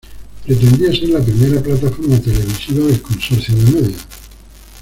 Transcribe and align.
Pretendía 0.43 0.89
ser 0.91 1.09
la 1.09 1.21
primera 1.23 1.61
plataforma 1.61 2.19
televisiva 2.19 2.87
del 2.87 3.03
consorcio 3.03 3.53
de 3.55 3.71
medios. 3.81 4.01